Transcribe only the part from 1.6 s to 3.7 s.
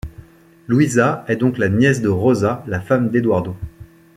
nièce de Rosa, la femme d'Eduardo.